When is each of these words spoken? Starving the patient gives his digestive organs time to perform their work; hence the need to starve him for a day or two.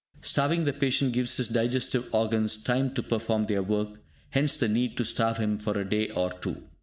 Starving 0.21 0.65
the 0.65 0.73
patient 0.73 1.13
gives 1.13 1.37
his 1.37 1.47
digestive 1.47 2.09
organs 2.11 2.57
time 2.63 2.91
to 2.91 3.03
perform 3.03 3.45
their 3.45 3.61
work; 3.61 3.99
hence 4.31 4.57
the 4.57 4.67
need 4.67 4.97
to 4.97 5.05
starve 5.05 5.37
him 5.37 5.59
for 5.59 5.77
a 5.77 5.87
day 5.87 6.09
or 6.09 6.33
two. 6.33 6.67